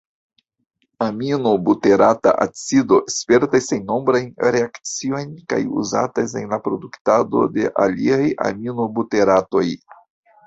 [1.07, 9.65] Aminobuterata acido spertas sennombrajn reakciojn kaj uzatas en la produktado de aliaj aminobuteratoj.